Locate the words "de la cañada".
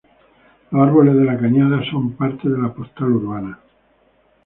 1.15-1.79